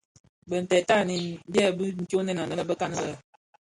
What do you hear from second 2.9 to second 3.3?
lè.